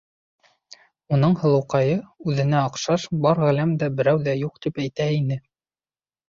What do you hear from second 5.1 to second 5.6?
ине.